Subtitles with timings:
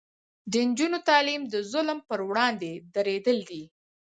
[0.51, 3.63] د نجونو تعلیم د ظلم پر وړاندې دریدل دي.